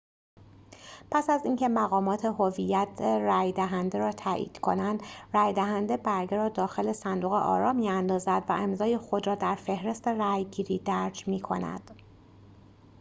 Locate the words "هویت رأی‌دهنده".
2.25-3.97